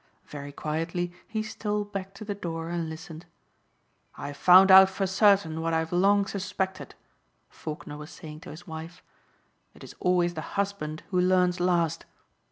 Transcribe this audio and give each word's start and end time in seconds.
Very 0.25 0.51
quietly 0.51 1.13
he 1.27 1.43
stole 1.43 1.83
back 1.85 2.15
to 2.15 2.25
the 2.25 2.33
door 2.33 2.69
and 2.69 2.89
listened. 2.89 3.27
"I 4.17 4.29
have 4.29 4.37
found 4.37 4.71
out 4.71 4.89
for 4.89 5.05
certain 5.05 5.61
what 5.61 5.75
I 5.75 5.77
have 5.77 5.91
long 5.91 6.25
suspected," 6.25 6.95
Faulkner 7.49 7.97
was 7.97 8.09
saying 8.09 8.39
to 8.39 8.49
his 8.49 8.65
wife. 8.65 9.03
"It 9.75 9.83
is 9.83 9.93
always 9.99 10.33
the 10.33 10.41
husband 10.57 11.03
who 11.11 11.21
learns 11.21 11.59
last. 11.59 12.07